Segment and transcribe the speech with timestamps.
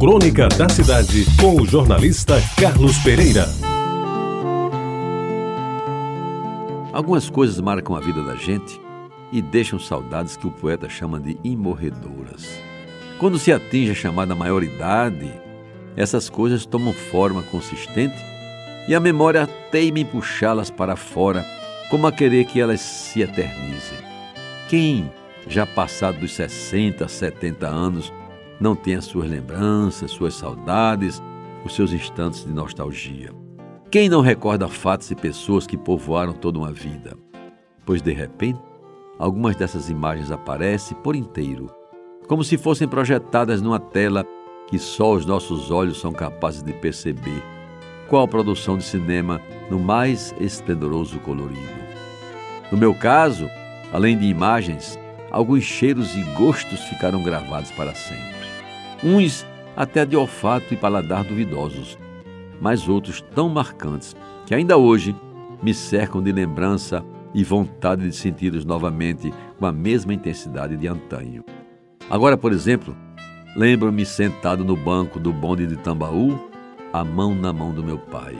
[0.00, 3.46] Crônica da Cidade, com o jornalista Carlos Pereira.
[6.90, 8.80] Algumas coisas marcam a vida da gente
[9.30, 12.48] e deixam saudades que o poeta chama de imorredoras.
[13.18, 15.30] Quando se atinge a chamada maioridade,
[15.94, 18.16] essas coisas tomam forma consistente
[18.88, 21.44] e a memória teima em puxá-las para fora,
[21.90, 23.98] como a querer que elas se eternizem.
[24.66, 25.12] Quem,
[25.46, 28.10] já passado dos 60, 70 anos,
[28.60, 31.22] não tem as suas lembranças, suas saudades,
[31.64, 33.32] os seus instantes de nostalgia?
[33.90, 37.16] Quem não recorda fatos e pessoas que povoaram toda uma vida?
[37.84, 38.60] Pois de repente,
[39.18, 41.70] algumas dessas imagens aparecem por inteiro,
[42.28, 44.24] como se fossem projetadas numa tela
[44.68, 47.42] que só os nossos olhos são capazes de perceber.
[48.08, 51.80] Qual produção de cinema no mais esplendoroso colorido?
[52.70, 53.48] No meu caso,
[53.92, 54.96] além de imagens,
[55.30, 58.39] alguns cheiros e gostos ficaram gravados para sempre.
[59.02, 59.46] Uns
[59.76, 61.98] até de olfato e paladar duvidosos,
[62.60, 65.16] mas outros tão marcantes que ainda hoje
[65.62, 71.44] me cercam de lembrança e vontade de senti-los novamente com a mesma intensidade de antanho.
[72.10, 72.94] Agora, por exemplo,
[73.56, 76.38] lembro-me sentado no banco do bonde de Tambaú,
[76.92, 78.36] a mão na mão do meu pai.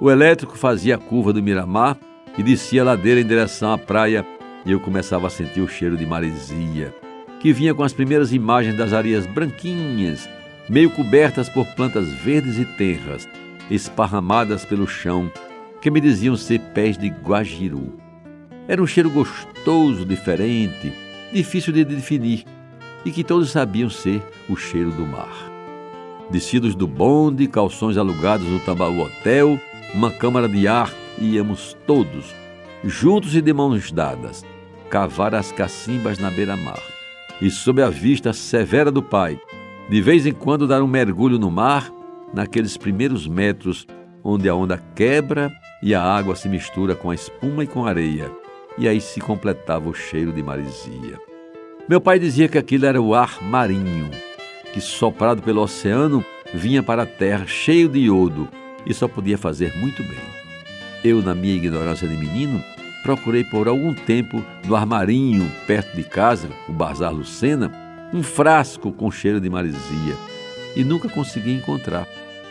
[0.00, 1.96] O elétrico fazia a curva do Miramar
[2.36, 4.26] e descia a ladeira em direção à praia
[4.66, 6.94] e eu começava a sentir o cheiro de maresia,
[7.40, 10.28] que vinha com as primeiras imagens das areias branquinhas,
[10.68, 13.28] meio cobertas por plantas verdes e tenras,
[13.70, 15.30] esparramadas pelo chão,
[15.80, 17.94] que me diziam ser pés de guajiru.
[18.66, 20.92] Era um cheiro gostoso, diferente,
[21.32, 22.44] difícil de definir,
[23.04, 25.32] e que todos sabiam ser o cheiro do mar.
[26.30, 29.58] Descidos do bonde, calções alugados no Tambaú Hotel,
[29.94, 32.34] uma câmara de ar, íamos todos,
[32.84, 34.44] juntos e de mãos dadas,
[34.90, 36.97] cavar as cacimbas na beira-mar.
[37.40, 39.40] E sob a vista severa do pai,
[39.88, 41.90] de vez em quando dar um mergulho no mar,
[42.34, 43.86] naqueles primeiros metros
[44.24, 47.90] onde a onda quebra e a água se mistura com a espuma e com a
[47.90, 48.30] areia,
[48.76, 51.18] e aí se completava o cheiro de marisia.
[51.88, 54.10] Meu pai dizia que aquilo era o ar marinho,
[54.72, 58.48] que soprado pelo oceano vinha para a terra cheio de iodo
[58.84, 60.38] e só podia fazer muito bem.
[61.04, 62.62] Eu, na minha ignorância de menino,
[63.08, 67.72] procurei por algum tempo no armarinho perto de casa, o Bazar Lucena,
[68.12, 70.14] um frasco com cheiro de marisia
[70.76, 72.06] e nunca consegui encontrar,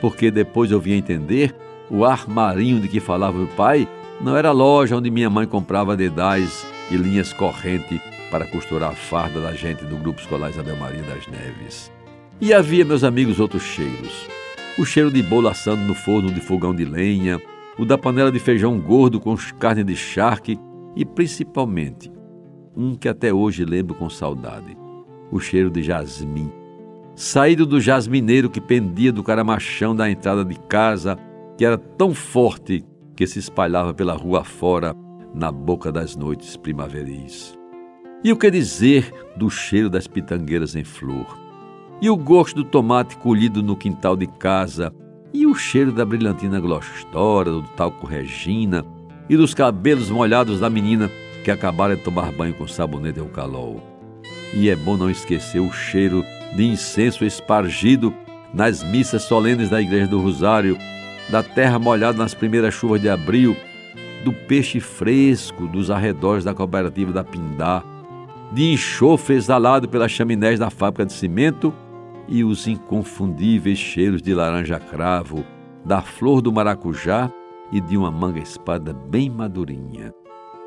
[0.00, 1.54] porque depois eu vim entender
[1.88, 3.86] o armarinho de que falava o pai
[4.20, 8.96] não era a loja onde minha mãe comprava dedais e linhas corrente para costurar a
[8.96, 11.92] farda da gente do Grupo Escolar Isabel Maria das Neves.
[12.40, 14.26] E havia, meus amigos, outros cheiros.
[14.76, 17.40] O cheiro de bolo assando no forno de fogão de lenha,
[17.80, 20.58] o da panela de feijão gordo com carne de charque
[20.94, 22.12] e, principalmente,
[22.76, 24.76] um que até hoje lembro com saudade,
[25.32, 26.52] o cheiro de jasmim.
[27.16, 31.16] Saído do jasmineiro que pendia do caramachão da entrada de casa,
[31.56, 32.84] que era tão forte
[33.16, 34.94] que se espalhava pela rua fora
[35.34, 37.58] na boca das noites primaveris.
[38.22, 41.34] E o que dizer do cheiro das pitangueiras em flor?
[41.98, 44.92] E o gosto do tomate colhido no quintal de casa
[45.32, 48.84] e o cheiro da brilhantina glostora, do talco Regina
[49.28, 51.10] e dos cabelos molhados da menina
[51.44, 53.80] que acabara de tomar banho com sabonete eucalol.
[54.52, 56.24] E é bom não esquecer o cheiro
[56.56, 58.12] de incenso espargido
[58.52, 60.76] nas missas solenes da Igreja do Rosário,
[61.30, 63.56] da terra molhada nas primeiras chuvas de abril,
[64.24, 67.82] do peixe fresco dos arredores da cooperativa da Pindá,
[68.52, 71.72] de enxofre exalado pelas chaminés da fábrica de cimento
[72.30, 75.44] e os inconfundíveis cheiros de laranja-cravo,
[75.84, 77.30] da flor do maracujá
[77.72, 80.14] e de uma manga-espada bem madurinha.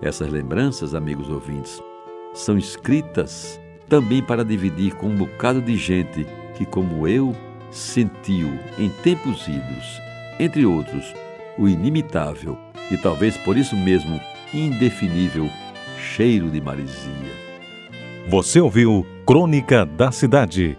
[0.00, 1.80] Essas lembranças, amigos ouvintes,
[2.32, 6.26] são escritas também para dividir com um bocado de gente
[6.56, 7.36] que, como eu,
[7.70, 8.48] sentiu
[8.78, 10.00] em tempos idos,
[10.38, 11.12] entre outros,
[11.58, 12.56] o inimitável
[12.90, 14.18] e talvez por isso mesmo
[14.54, 15.48] indefinível
[15.98, 17.50] cheiro de marisia.
[18.28, 20.78] Você ouviu Crônica da Cidade